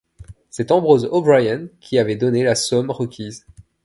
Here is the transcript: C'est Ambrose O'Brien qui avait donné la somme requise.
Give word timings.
C'est 0.49 0.71
Ambrose 0.71 1.07
O'Brien 1.11 1.67
qui 1.79 1.99
avait 1.99 2.15
donné 2.15 2.43
la 2.43 2.55
somme 2.55 2.89
requise. 2.89 3.45